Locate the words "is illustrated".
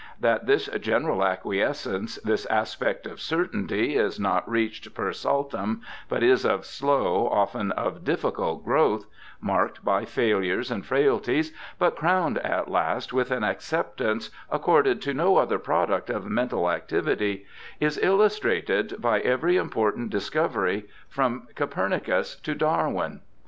17.79-18.99